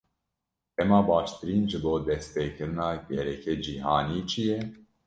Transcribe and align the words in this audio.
Dema 0.77 0.99
baştirîn 1.09 1.63
ji 1.69 1.79
bo 1.83 1.93
destpêkirina 2.07 2.87
gereke 3.11 3.53
cîhanî 3.63 4.19
çi 4.29 4.43
ye? 4.47 4.59